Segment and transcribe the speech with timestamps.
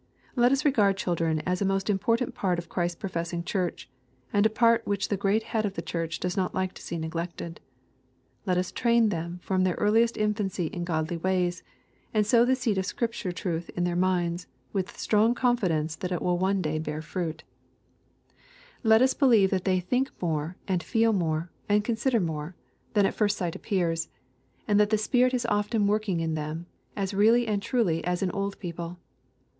[0.35, 3.87] Let us regard children as a most important part of Christ's professing Church,
[4.33, 6.97] and a part which the great Head of the Church does not like to see
[6.97, 7.59] neglected.
[8.47, 11.61] Let us train them from their earliest infancy in godly ways,
[12.15, 16.23] and sow the seed of Scripture truth in their minds, with strong confidence that it
[16.23, 17.43] will one day bear fruit t *t >«.►•• I.
[17.61, 18.23] LUKE, CHAP.
[18.25, 18.89] XVIII.
[18.89, 22.55] 269 Let us believe that they think more, and feel more, and consider more,
[22.95, 24.09] than at first sight appears;
[24.67, 26.65] and that the Spirit is often working in them,
[26.95, 28.97] as really and truly as in old people.